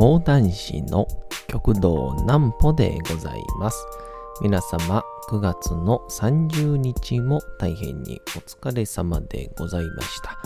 [0.00, 1.06] 講談師の
[1.46, 3.84] 極道南歩でございます。
[4.40, 10.38] 皆様、9月の30日も大変にお疲れ様でございました。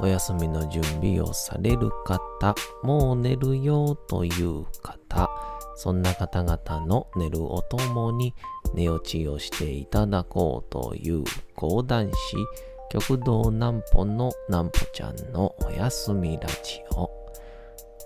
[0.00, 5.30] お休みの準備をされる方、もう寝るよという方、
[5.74, 8.34] そんな方々の寝るおともに
[8.74, 12.36] 寝落ちをしていただこうという講談師、
[12.90, 17.27] 極道南歩の南歩ちゃんのおやすみラジオ。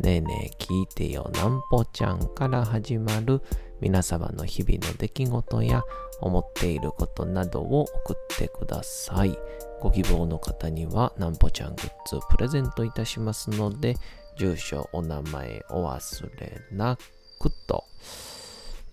[0.00, 3.42] ねえねえ聞いてよなんぽちゃんから始まる
[3.82, 5.82] 皆様の日々の出来事や
[6.22, 9.36] 思っていることなどを送ってください。
[9.80, 13.96] ご希望の方にはなんぽちゃんグッズプレゼントいたしますので、
[14.38, 16.96] 住所、お名前お忘れな
[17.38, 17.84] くと、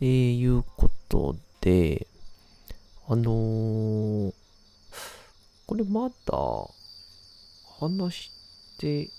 [0.02, 2.08] えー、いうことで、
[3.08, 4.34] あのー、
[5.66, 6.14] これまだ
[7.80, 8.32] 話し
[8.78, 9.10] て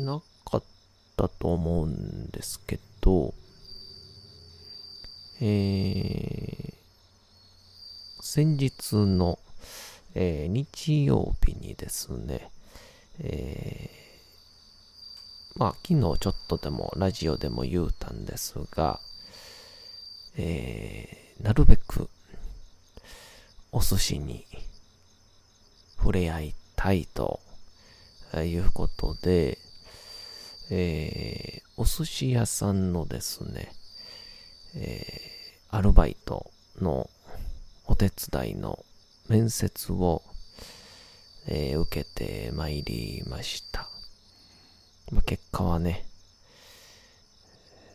[0.00, 0.75] なかった
[1.16, 3.34] と思うんですけど、
[5.40, 6.74] えー、
[8.22, 9.38] 先日の、
[10.14, 12.50] えー、日曜日にですね、
[13.20, 19.00] えー、まあ昨日ちょっとでもラジオでも言うたんですが、
[20.36, 22.10] えー、なるべく
[23.72, 24.46] お寿司に
[25.98, 27.40] 触れ合いたいと
[28.36, 29.58] いうことで、
[30.70, 33.70] えー、お寿司屋さんのですね、
[34.74, 36.50] えー、アルバイト
[36.80, 37.08] の
[37.86, 38.84] お手伝いの
[39.28, 40.22] 面接を、
[41.46, 43.88] えー、受けてまいりました。
[45.12, 46.04] まあ、結果はね、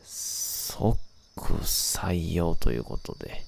[0.05, 0.97] 即
[1.35, 3.43] 採用ということで、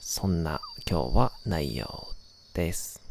[0.00, 2.06] そんな今日は内容
[2.54, 3.02] です。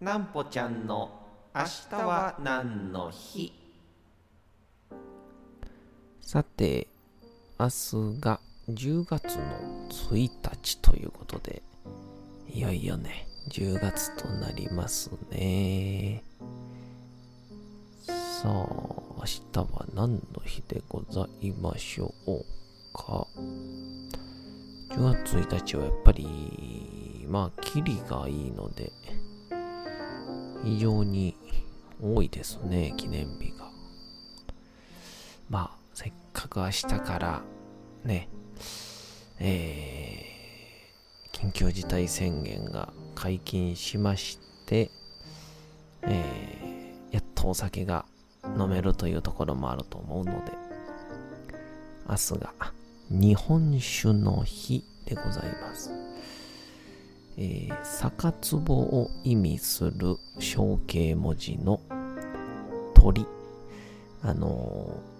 [0.00, 1.10] なんぽちゃんの
[1.54, 3.63] 明日は何の日？
[6.34, 6.88] さて、
[7.60, 11.62] 明日が10月の1日ということで、
[12.52, 16.24] いよいよね、10月となりますね。
[18.08, 22.44] さあ、明日は何の日でございましょう
[22.92, 23.28] か。
[24.90, 28.90] 10月1日はやっぱり、まあ、キリがいいので、
[30.64, 31.36] 非常に
[32.02, 33.70] 多いですね、記念日が。
[35.48, 35.83] まあ、
[36.44, 37.42] かく明日から
[38.04, 38.28] ね、
[39.38, 44.90] えー、緊急事態宣言が解禁しまして、
[46.02, 48.04] えー、やっとお酒が
[48.58, 50.52] 飲めるというところもあると思うので、
[52.08, 52.52] 明日が
[53.10, 55.90] 日本酒の日でございます。
[57.36, 61.80] えー、酒壺を意味する象形文字の
[62.94, 63.26] 鳥。
[64.22, 65.13] あのー、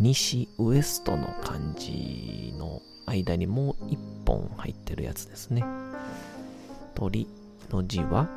[0.00, 5.64] 西ウエストの漢字の間にもう一本入ってるやつですね。
[6.94, 7.28] 鳥
[7.70, 8.28] の字は、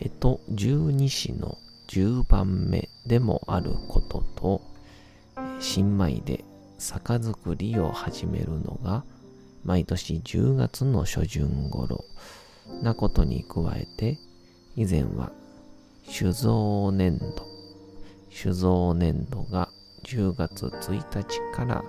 [0.00, 4.62] えっと、十二支の10番目でもあることと、
[5.60, 6.44] 新米で
[6.78, 9.04] 酒造りを始めるのが、
[9.64, 12.04] 毎年10月の初旬頃
[12.82, 14.18] なことに加えて、
[14.76, 15.30] 以前は
[16.06, 17.46] 酒造年度、
[18.30, 19.70] 酒造年度が
[20.04, 21.82] 10月1日から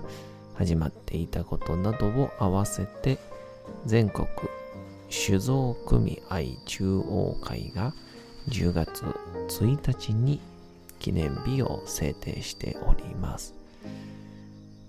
[0.54, 3.18] 始まっていたことなどを合わせて、
[3.84, 4.26] 全国
[5.10, 7.92] 酒造組合中央会が
[8.48, 9.04] 10月
[9.48, 10.40] 1日に
[10.98, 13.54] 記念日を制定しております。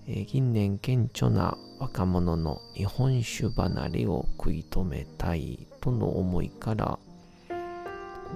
[0.07, 6.97] え、近年顕著な若者の日本酒離れを食い止めたいとの思いから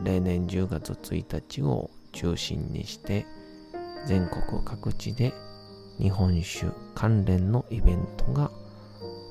[0.04, 3.25] 例年10月1日を中心にして
[4.07, 5.33] 全国各地で
[6.00, 8.51] 日本酒関連のイベントが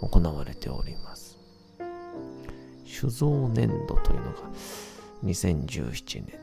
[0.01, 1.39] 行われております。
[2.87, 4.33] 酒造年度というのが
[5.25, 6.39] 2017年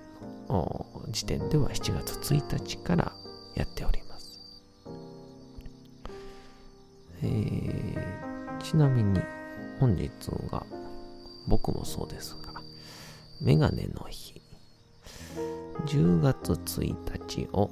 [0.50, 3.12] の時点では7月1日から
[3.56, 4.40] やっております。
[7.24, 9.20] えー、ちなみに
[9.80, 10.10] 本日
[10.52, 10.66] が
[11.48, 12.62] 僕もそうですが
[13.42, 14.42] メガネの日。
[15.86, 16.96] 10月1
[17.30, 17.70] 日を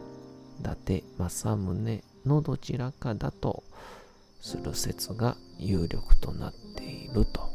[0.59, 3.63] 伊達政宗のどちらかだと
[4.41, 7.49] する説が有力となっていると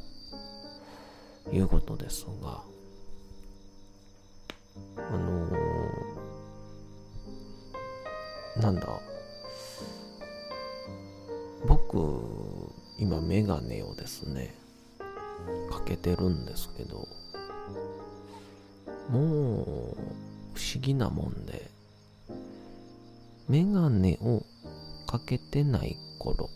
[1.51, 2.61] いうことですが、
[4.97, 8.87] あのー、なんだ、
[11.67, 11.97] 僕、
[12.97, 14.55] 今メガネをですね、
[15.69, 17.05] かけてるんですけど、
[19.09, 20.24] もう、
[20.55, 21.69] 不思議なもんで、
[23.49, 24.43] メガネを
[25.05, 26.49] かけてない頃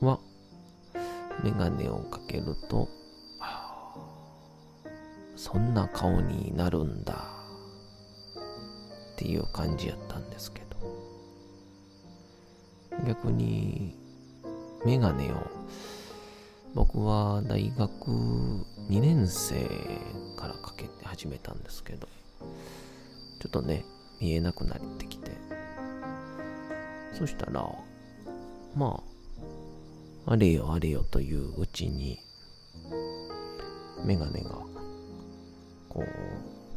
[0.00, 0.18] は、
[1.44, 2.88] メガネをかけると、
[5.36, 7.24] そんな顔になるんだ
[9.12, 10.68] っていう感じやったんですけど。
[13.06, 13.96] 逆に
[14.84, 15.36] メガネを
[16.74, 19.68] 僕は大学2年生
[20.36, 22.08] からかけて始めたんですけど。
[23.38, 23.84] ちょっとね、
[24.20, 25.30] 見えなくなってきて。
[27.12, 27.64] そしたら、
[28.74, 29.02] ま
[30.26, 32.18] あ、あれよあれよといううちに、
[34.04, 34.50] メガネが、
[35.88, 36.06] こう、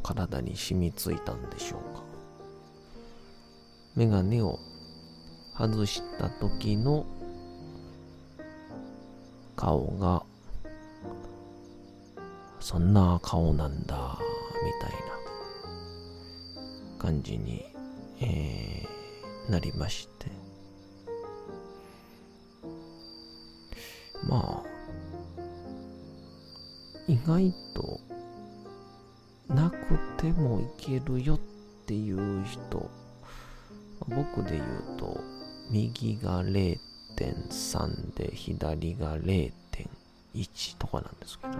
[0.03, 2.03] 体に染みついたんでしょうか。
[3.95, 4.57] メガネを
[5.57, 7.05] 外した時の
[9.55, 10.23] 顔が、
[12.59, 14.17] そんな顔なんだ、
[14.63, 15.10] みたいな。
[17.01, 17.65] 感じに、
[18.19, 20.27] えー、なりまして。
[24.29, 25.41] まあ、
[27.07, 27.99] 意外と
[29.49, 31.39] なくてもいけるよっ
[31.87, 32.87] ていう人、
[34.07, 35.19] 僕で言うと、
[35.71, 41.53] 右が0.3で左が0.1とかなんですけど、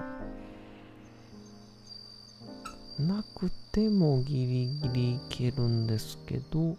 [2.99, 6.77] なくてもギリギリいけるんですけど、も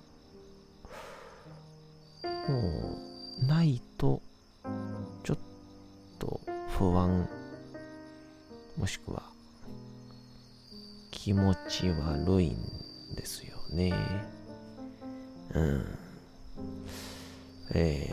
[3.43, 4.21] う、ないと、
[5.25, 5.39] ちょっ
[6.19, 6.41] と
[6.79, 7.29] 不安、
[8.77, 9.23] もしくは、
[11.11, 13.93] 気持ち悪いんですよね。
[15.55, 15.99] うん。
[17.75, 18.11] え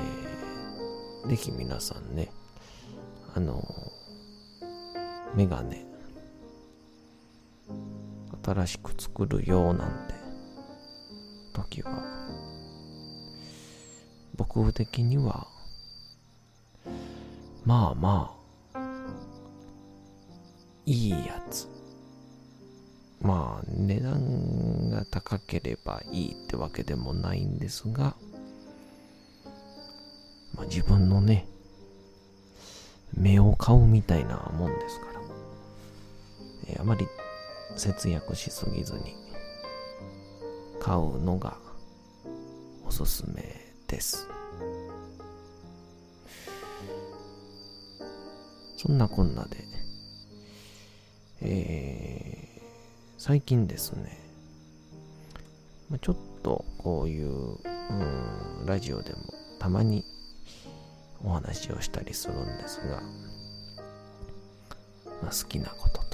[1.26, 2.30] ー、ぜひ皆さんね、
[3.36, 3.64] あの、
[5.36, 5.89] メガネ、
[8.44, 10.14] 新しく作るよなんて
[11.54, 12.04] 時は。
[14.36, 15.48] 僕的には
[17.66, 18.36] まあま
[18.74, 18.80] あ
[20.86, 21.68] いいやつ。
[23.22, 28.16] まあ値段が高ければいいってわけでもないんですが、
[30.56, 31.46] まあ、自分のね
[33.14, 35.20] 目を買うみたいなもんですから、
[36.68, 37.06] え、あまり
[37.80, 39.16] 節約しすぎずに
[40.82, 41.58] 買うのが
[42.86, 44.28] おすすめです。
[48.76, 49.58] そんなこんなで、
[51.42, 52.62] えー、
[53.18, 54.18] 最近ですね、
[55.90, 59.20] まあ、ちょっとこういう、うん、ラジオでも
[59.60, 60.04] たまに
[61.24, 63.02] お話をしたりするんですが、
[65.22, 66.09] まあ、好きなこと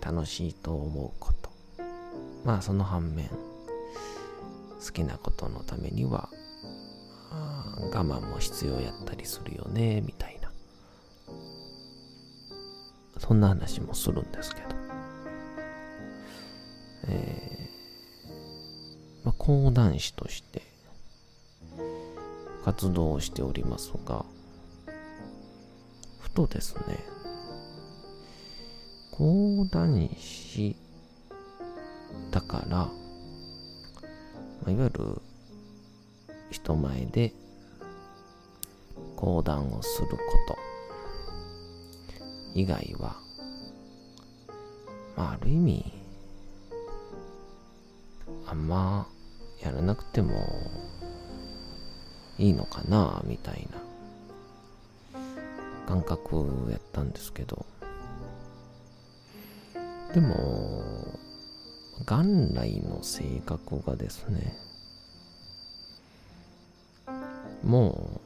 [0.00, 1.50] 楽しいと思うこと。
[2.44, 3.28] まあその反面、
[4.84, 6.28] 好きなことのためには
[7.92, 10.50] 我慢も必要やったりするよねみたいな
[13.18, 14.68] そんな話もするんですけど
[17.08, 20.62] えー、まあ、講談師として
[22.64, 24.24] 活動をしておりますが
[26.20, 26.98] ふとですね
[29.16, 30.76] 講談師
[32.30, 32.90] だから、ま
[34.66, 35.22] あ、いわゆる
[36.50, 37.32] 人前で
[39.16, 40.58] 講談をすること。
[42.52, 43.16] 以外は、
[45.16, 45.92] まあ、ある意味
[48.46, 49.06] あんま
[49.62, 50.46] やらなくても
[52.36, 53.66] いいのかなみたい
[55.14, 55.20] な
[55.86, 57.64] 感覚やったんですけど。
[60.16, 61.18] でも
[62.06, 64.56] 元来の性格がですね
[67.62, 68.18] も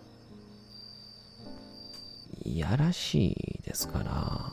[2.46, 4.52] ういやらしいですから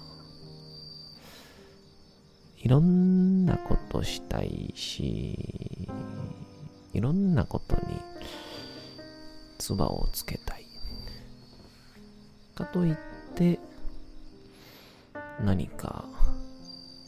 [2.57, 5.87] いろんなことしたいし
[6.93, 7.83] いろんなことに
[9.59, 10.65] 唾をつけたい。
[12.55, 12.95] かといっ
[13.35, 13.59] て
[15.45, 16.05] 何か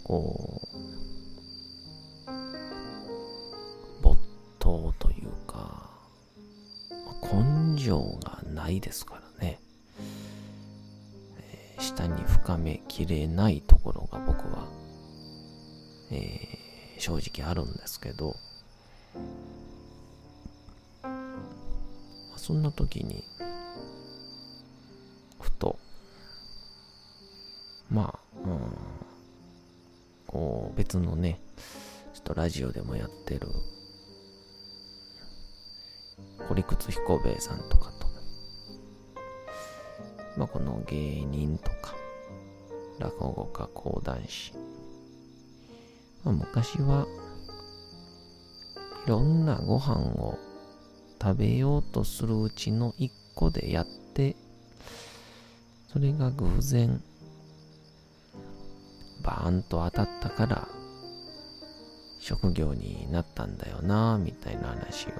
[0.09, 0.67] こ
[2.25, 2.31] う
[4.01, 4.17] 没
[4.57, 5.87] 頭というか
[7.21, 9.59] 根性がないですからね、
[11.37, 14.65] えー、下に深めきれないところが僕は、
[16.09, 18.35] えー、正直あるんですけど
[22.35, 23.23] そんな時に
[25.39, 25.77] ふと
[27.91, 28.59] まあ、うん、
[30.31, 31.41] こう別のね
[32.13, 33.47] ちょっとラジオでもやってる
[36.47, 37.99] 堀口彦兵衛さんとかと。
[40.37, 41.95] まあこの芸人とか
[42.97, 44.53] 落語家講談師、
[46.23, 47.05] まあ、昔は
[49.05, 50.37] いろんなご飯を
[51.21, 54.37] 食べようとするうちの一個でやって、
[55.91, 57.03] それが偶然、
[59.29, 60.67] バーンと当たったから、
[62.19, 65.11] 職業になったんだよな、みたいな話を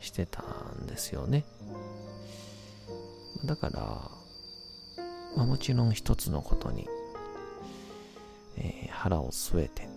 [0.00, 0.42] してた
[0.78, 1.46] んですよね。
[3.46, 3.80] だから、
[5.34, 6.86] まあ、もちろん一つのことに、
[8.58, 9.88] えー、腹を据えて、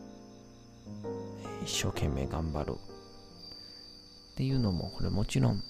[1.65, 5.61] 一生懸命頑張るっていうのもこれもちろん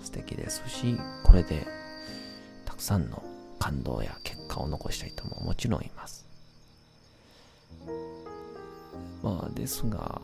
[0.00, 1.66] 素敵ですしこれで
[2.64, 3.24] たくさんの
[3.58, 4.16] 感動や
[4.56, 6.24] 果を残した人ももちろんいます。
[9.22, 10.22] まあですが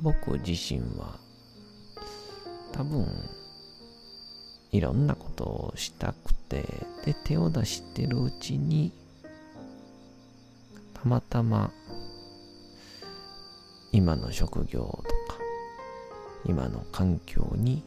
[0.00, 1.18] 僕自身は
[2.72, 3.06] 多分
[4.70, 6.62] いろんなことをしたくて
[7.04, 8.92] で手を出してるうちに
[10.94, 11.70] たまたま
[13.92, 15.40] 今の職業とか
[16.44, 17.82] 今の環境に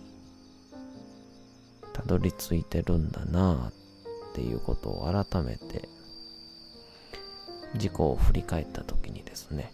[1.93, 3.71] たどり着いてるんだな
[4.31, 5.89] っていうことを改めて
[7.73, 9.71] 自己を振り返った時にですね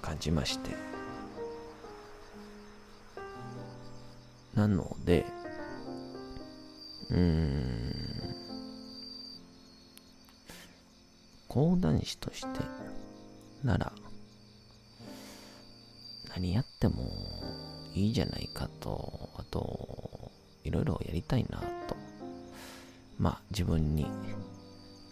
[0.00, 0.70] 感じまして
[4.54, 5.24] なので
[7.10, 7.92] うーん
[11.48, 12.48] 講談師として
[13.62, 13.92] なら
[16.34, 17.04] 何やっても
[17.94, 20.32] いいじゃないかと、あと、
[20.64, 21.66] いろいろやりたいなと、
[23.22, 24.08] まあ自分に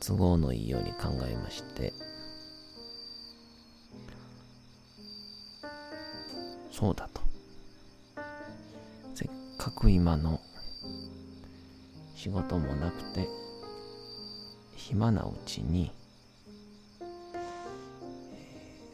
[0.05, 1.93] 都合のいいように考えまして、
[6.73, 7.21] そうだと。
[9.15, 10.41] せっかく今の
[12.17, 13.29] 仕事もなくて、
[14.75, 15.93] 暇なうちに、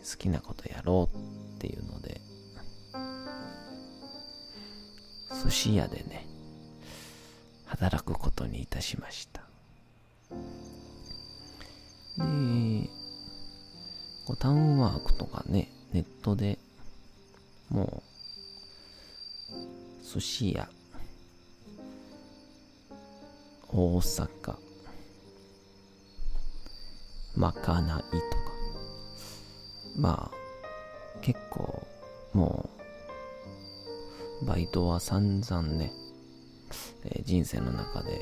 [0.05, 1.17] 好きなことやろう
[1.57, 2.21] っていうので、
[5.43, 6.36] 寿司屋でね、
[7.79, 9.43] 働くことにいたしました。
[12.17, 12.89] で、
[14.27, 16.59] こうタウンワークとかね、ネットで
[17.69, 18.03] も
[19.53, 20.69] う、寿司屋、
[23.69, 24.57] 大阪、
[27.37, 28.23] まかないとか、
[29.99, 30.37] まあ、
[31.21, 31.87] 結構
[32.33, 32.71] も
[34.43, 35.93] うバイトは散々ね、
[37.07, 38.21] えー、人生の中で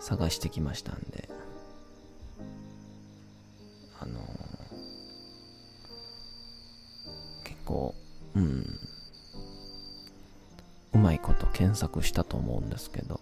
[0.00, 1.28] 探してきましたんで
[4.00, 4.80] あのー、
[7.70, 7.94] 構、
[8.34, 8.66] うん、
[10.92, 13.20] うまいこと検索したと思うんですけど、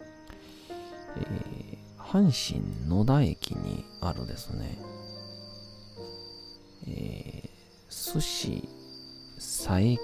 [0.00, 4.78] えー、阪神野田駅にあるですね、
[6.86, 8.68] えー、寿司
[9.36, 9.98] 佐伯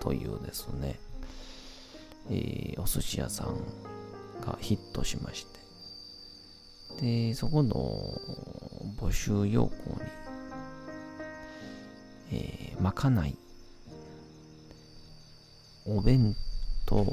[0.00, 0.98] というですね、
[2.30, 3.56] え、お寿司屋さん
[4.40, 5.46] がヒットしまし
[6.98, 8.20] て、で、そこの
[8.98, 9.72] 募集要項
[12.30, 13.36] に、えー、まかない、
[15.86, 16.36] お弁
[16.86, 17.04] 当、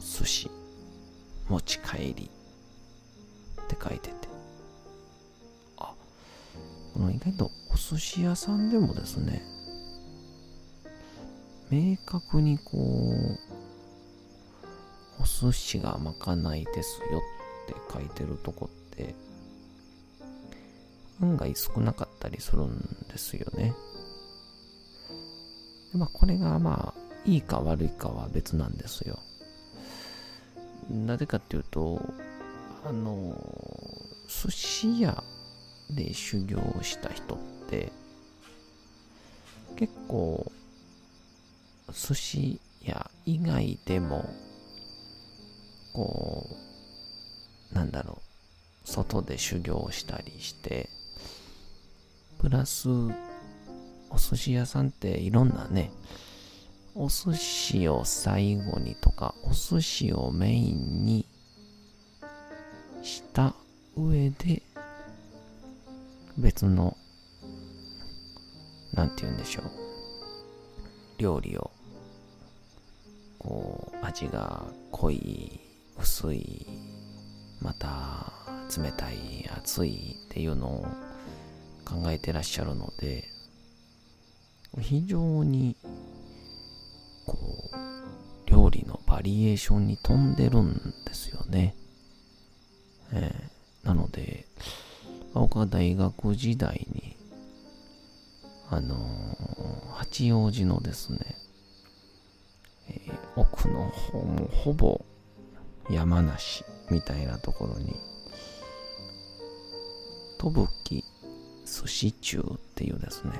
[0.00, 0.50] 寿司、
[1.48, 2.30] 持ち帰り
[3.62, 4.14] って書いてて、
[5.76, 5.92] あ、
[6.94, 9.42] この意外とお寿司屋さんでもですね、
[11.70, 13.38] 明確にこう、
[15.22, 17.20] お寿司がまかないですよ
[17.64, 19.14] って書いてるとこって、
[21.22, 23.74] 案外少なかったりするんですよね。
[25.92, 29.18] でまあ、これがまあ、いいか悪いかは別なんですよ。
[30.90, 32.00] なぜかっていうと、
[32.84, 33.36] あの、
[34.26, 35.22] 寿司屋
[35.90, 37.92] で修行した人って、
[39.76, 40.49] 結構、
[41.92, 44.28] 寿司屋以外でも、
[45.92, 46.46] こ
[47.72, 48.22] う、なんだろ
[48.84, 50.88] う、外で修行したりして、
[52.38, 52.88] プラス、
[54.08, 55.92] お寿司屋さんっていろんなね、
[56.94, 61.26] お寿司を最後にとか、お寿司をメインに
[63.02, 63.54] した
[63.96, 64.62] 上で、
[66.36, 66.96] 別の、
[68.92, 69.70] なんて言うんでしょう、
[71.18, 71.70] 料理を
[74.02, 75.60] 味が濃い
[75.98, 76.66] 薄い
[77.60, 78.32] また
[78.76, 80.86] 冷たい熱いっていうのを
[81.84, 83.24] 考えてらっしゃるので
[84.78, 85.76] 非常に
[87.26, 87.38] こ
[87.72, 91.74] う料理のバリエーションに富んでるんですよね、
[93.12, 94.46] えー、なので
[95.34, 97.16] 僕は大学時代に
[98.68, 101.39] あのー、八王子のですね
[103.60, 105.04] 奥の方もほぼ
[105.90, 107.94] 山梨みたいなところに、
[110.38, 111.04] とぶき
[111.66, 113.32] 寿司中っていうですね、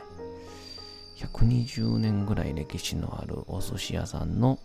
[1.17, 4.59] 120年ぐらい歴史のあるお寿司屋さんの、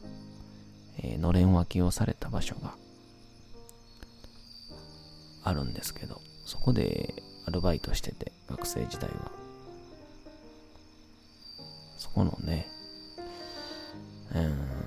[0.98, 2.76] えー、のれん分けをされた場所が
[5.44, 7.13] あるんですけど、そこで
[7.48, 9.32] アルバイトしてて、学生時代は。
[11.98, 12.68] そこのね、
[14.36, 14.85] うん、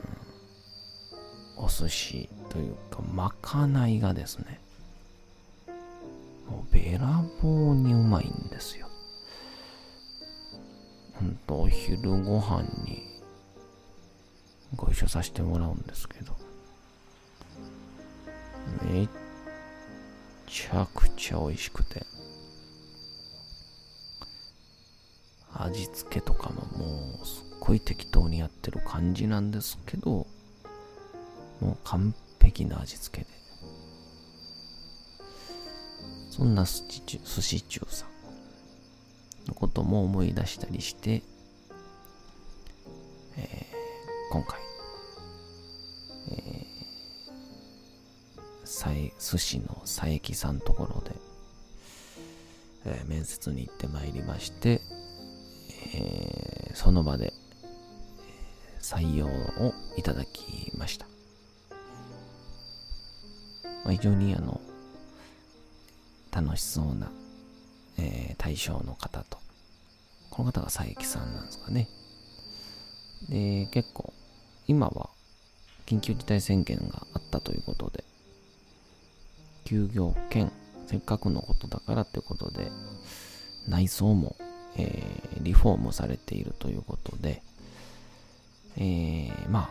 [1.58, 4.60] お寿司というか、まかないがですね、
[6.48, 8.88] もうべらぼうにうまいんですよ。
[11.14, 13.02] ほんと、お昼ご飯に
[14.76, 16.36] ご一緒させてもらうんですけど、
[18.84, 19.08] めっ
[20.46, 22.06] ちゃくちゃ美味しくて、
[25.54, 30.26] 味付けとかももうすっごい適当にやってる感じなんですけど、
[31.60, 33.38] もう完璧な味付けで。
[36.30, 36.84] そんな寿
[37.42, 38.08] 司中さん
[39.48, 41.22] のことも思い出したりして、
[43.36, 44.60] えー、今回、
[46.30, 51.16] えー、寿司の佐伯さんところで、
[52.84, 54.80] えー、面接に行ってまいりまして、
[55.94, 57.32] えー、その場で、
[58.80, 61.17] 採用をいただきました。
[63.92, 64.60] 非常にあの、
[66.30, 67.10] 楽しそうな、
[67.98, 69.38] えー、対象の方と、
[70.30, 71.88] この方が佐伯さんなんですかね。
[73.28, 74.12] で、結構、
[74.66, 75.10] 今は
[75.86, 78.04] 緊急事態宣言があったということで、
[79.64, 80.52] 休業兼、
[80.86, 82.70] せっかくのことだからってことで、
[83.66, 84.36] 内装も、
[84.76, 87.42] えー、リフォームされているということで、
[88.76, 89.70] えー、ま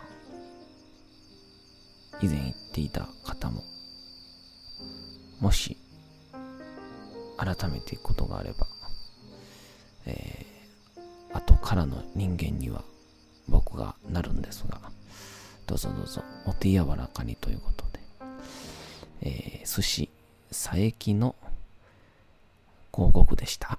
[2.20, 3.62] 以前言っていた方も
[5.40, 5.76] もし、
[7.36, 8.66] 改めていくことがあれば、
[10.06, 12.82] えー、後からの人間には
[13.48, 14.80] 僕がなるんですが、
[15.66, 18.00] どうぞどうぞお手柔らかにということで、
[19.22, 20.10] えー、寿司
[20.50, 21.36] 佐伯の
[22.92, 23.78] 広告でした。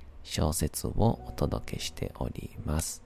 [0.23, 3.03] 小説をお届けしております。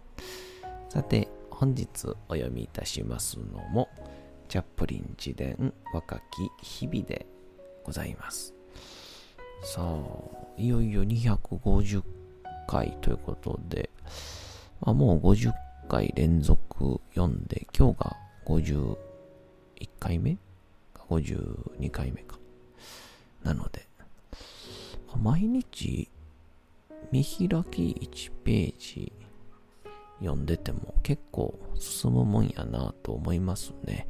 [0.89, 3.89] さて、本日お読みいたしますのも、
[4.49, 7.25] チャップリン自伝若き日々で
[7.84, 8.54] ございます。
[9.63, 9.95] さあ、
[10.58, 12.04] いよいよ250
[12.67, 13.89] 回ということで、
[14.82, 15.54] まあ、もう50
[15.88, 18.97] 回連続読んで、今日が51
[19.99, 20.38] 回目
[21.10, 22.38] ?52 回目か。
[23.43, 23.88] なので、
[25.21, 26.10] 毎日
[27.12, 29.13] 見開き1ページ
[30.20, 34.08] 読んでても結構進むもんやなと思いますね。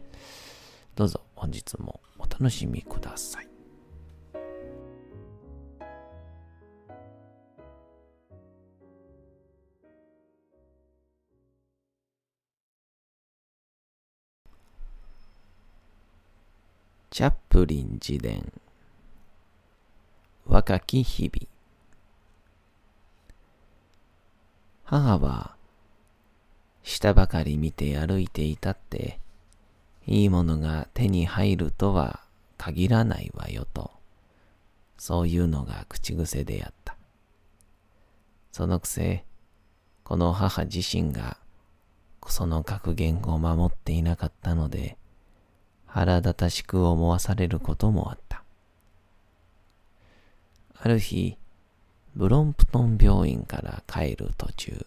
[0.95, 3.49] どうぞ本日もお楽しみください。
[17.09, 18.51] チャップリン自伝
[20.45, 21.54] 若き日々
[24.95, 25.55] 母は、
[26.81, 29.19] 下ばかり見て歩いていたって、
[30.07, 32.21] いいものが手に入るとは
[32.57, 33.91] 限らないわよと、
[34.97, 36.95] そういうのが口癖であった。
[38.53, 39.25] そのくせ、
[40.05, 41.37] この母自身が、
[42.27, 44.97] その格言を守っていなかったので、
[45.85, 48.43] 腹立たしく思わされることもあった。
[50.73, 51.37] ある日、
[52.15, 54.85] ブロンプトン病院から帰る途中、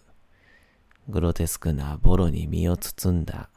[1.09, 3.49] グロテスクなボロに身を包んだ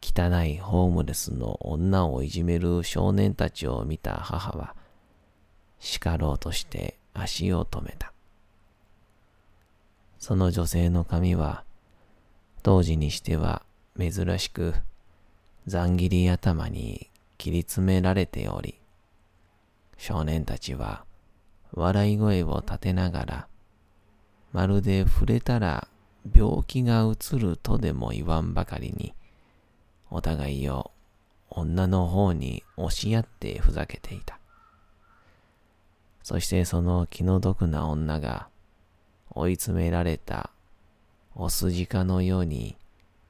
[0.00, 4.74] 汚いホームレスの女をいじめる少年たちを見た母は、
[5.80, 8.14] 叱ろうとして足を止めた。
[10.18, 11.64] その女性の髪は、
[12.62, 13.62] 当時にしては
[13.98, 14.74] 珍しく、
[15.66, 18.80] ざん切り頭に切り詰められており、
[19.98, 21.04] 少年たちは
[21.74, 23.48] 笑い声を立てながら、
[24.52, 25.88] まるで触れたら
[26.34, 29.14] 病気がうつるとでも言わんばかりに、
[30.10, 30.92] お互いを
[31.50, 34.38] 女の方に押し合ってふざけていた。
[36.22, 38.48] そしてその気の毒な女が
[39.30, 40.50] 追い詰められた
[41.34, 42.76] お筋かのように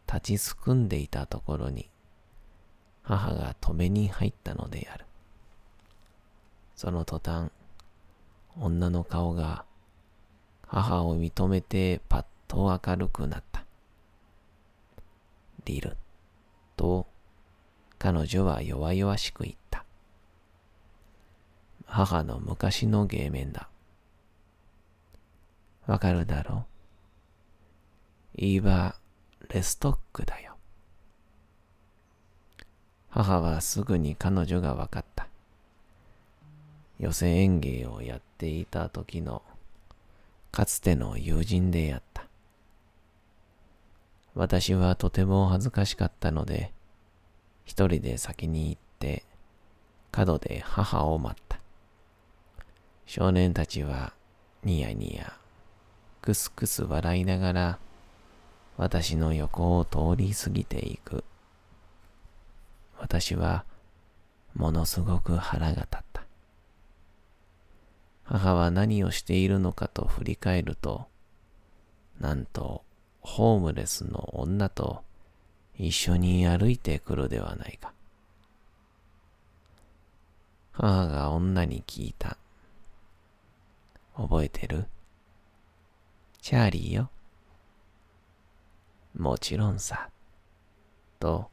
[0.06, 1.88] 立ちすくんでいたところに
[3.02, 5.06] 母が止めに入ったのである。
[6.76, 7.50] その途端、
[8.58, 9.64] 女の顔が
[10.66, 13.64] 母を認めてパッと明るくなった。
[15.64, 15.96] リル
[16.76, 17.06] と
[17.98, 19.84] 彼女は弱々しく言った。
[21.86, 23.68] 母の昔の芸面だ。
[25.86, 26.66] わかるだろ
[28.36, 28.40] う？
[28.44, 30.56] イーバー・レストックだよ。
[33.10, 35.13] 母はすぐに彼女がわかった。
[36.98, 39.42] 寄せ演芸をやっていた時の
[40.52, 42.24] かつての友人であった。
[44.34, 46.72] 私はとても恥ずかしかったので、
[47.64, 49.24] 一人で先に行って
[50.12, 51.58] 角で母を待った。
[53.06, 54.12] 少年たちは
[54.62, 55.36] ニヤニヤ、
[56.22, 57.78] クスクス笑いながら
[58.76, 61.24] 私の横を通り過ぎていく。
[62.98, 63.64] 私は
[64.54, 66.03] ものすごく腹が立った。
[68.24, 71.06] 母は何をしているのかと振り返ると、
[72.20, 72.82] なんと、
[73.20, 75.02] ホームレスの女と
[75.78, 77.92] 一緒に歩いてくるではないか。
[80.72, 82.36] 母が女に聞いた。
[84.16, 84.86] 覚えてる？
[86.40, 87.10] チャーリーよ。
[89.16, 90.08] もちろんさ。
[91.18, 91.50] と、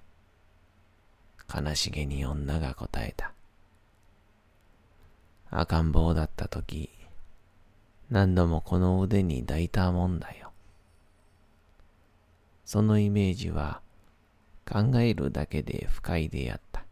[1.54, 3.32] 悲しげに女が答えた。
[5.54, 6.90] 赤ん坊だった時、
[8.10, 10.52] 何度もこの腕に抱いたもんだよ。
[12.64, 13.82] そのイメージは
[14.66, 16.86] 考えるだけで不快であった。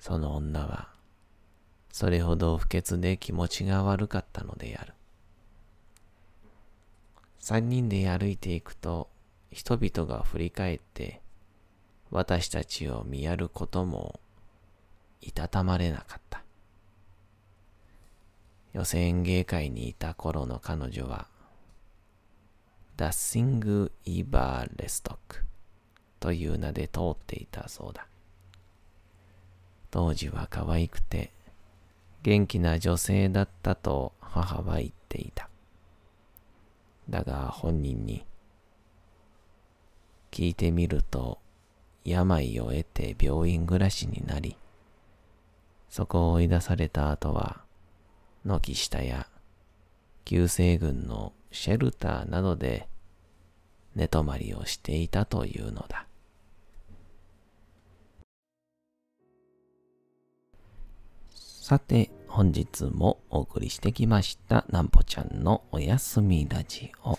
[0.00, 0.88] その女は、
[1.92, 4.94] それほど不潔で気持ちが悪かったのである。
[7.38, 9.08] 三人で歩いていくと、
[9.52, 11.20] 人々が振り返って、
[12.10, 14.18] 私たちを見やることも、
[15.20, 16.39] いたたまれなかった。
[18.72, 21.26] 予選芸会にいた頃の彼女は、
[22.96, 25.44] ダッシング・イーバー・レストック
[26.20, 28.06] という名で通っていたそうだ。
[29.90, 31.32] 当時は可愛くて
[32.22, 35.48] 元気な女性だったと母は言っていた。
[37.08, 38.24] だが本人に
[40.30, 41.38] 聞いてみると
[42.04, 44.56] 病を得て病院暮らしになり、
[45.88, 47.64] そこを追い出された後は、
[48.44, 49.26] 軒下や
[50.24, 52.88] 旧西軍のシェルターなどで
[53.94, 56.06] 寝泊まりをしていたというのだ。
[61.30, 67.18] さて、本日もお送りしてきました、なんぽちゃんのおやすみラジオ。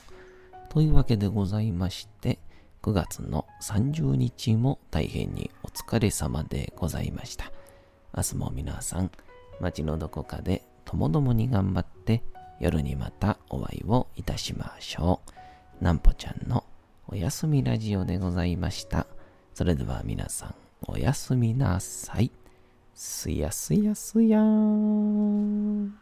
[0.69, 2.39] というわけでございまして、
[2.81, 7.51] 9月の30日も大変にお疲れ様でございました。
[8.15, 9.11] 明日も皆さん、
[9.59, 12.23] 街のどこかでともどもに頑張って、
[12.59, 15.21] 夜にまたお会いをいたしましょ
[15.79, 15.83] う。
[15.83, 16.63] なんぽちゃんの
[17.07, 19.07] おやすみラジオでございました。
[19.53, 20.55] それでは皆さん、
[20.87, 22.31] おやすみなさい。
[22.93, 25.95] すやすやすやーん。